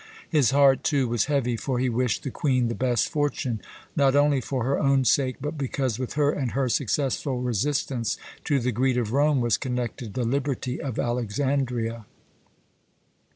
His 0.31 0.49
heart, 0.49 0.83
too, 0.83 1.07
was 1.07 1.25
heavy, 1.25 1.55
for 1.55 1.77
he 1.77 1.87
wished 1.87 2.23
the 2.23 2.31
Queen 2.31 2.69
the 2.69 2.73
best 2.73 3.07
fortune, 3.07 3.61
not 3.95 4.15
only 4.15 4.41
for 4.41 4.63
her 4.63 4.79
own 4.79 5.05
sake, 5.05 5.35
but 5.39 5.59
because 5.59 5.99
with 5.99 6.13
her 6.13 6.31
and 6.31 6.53
her 6.53 6.67
successful 6.69 7.37
resistance 7.39 8.17
to 8.45 8.59
the 8.59 8.71
greed 8.71 8.97
of 8.97 9.11
Rome 9.13 9.41
was 9.41 9.57
connected 9.57 10.15
the 10.15 10.25
liberty 10.25 10.81
of 10.81 10.97
Alexandria. 10.97 12.07